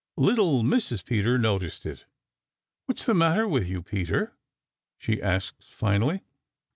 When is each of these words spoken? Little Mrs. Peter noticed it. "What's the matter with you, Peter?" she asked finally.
Little 0.17 0.63
Mrs. 0.63 1.05
Peter 1.05 1.37
noticed 1.37 1.85
it. 1.85 2.05
"What's 2.87 3.05
the 3.05 3.13
matter 3.13 3.47
with 3.47 3.67
you, 3.67 3.83
Peter?" 3.83 4.33
she 4.97 5.21
asked 5.21 5.63
finally. 5.63 6.23